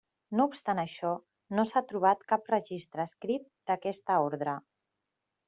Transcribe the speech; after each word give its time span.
No 0.37 0.45
obstant 0.51 0.79
això, 0.83 1.11
no 1.59 1.65
s'ha 1.71 1.83
trobat 1.91 2.23
cap 2.33 2.49
registre 2.55 3.07
escrit 3.11 3.47
d'aquesta 3.73 4.19
ordre. 4.31 4.59